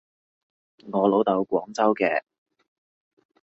[0.91, 2.23] 我老豆廣州嘅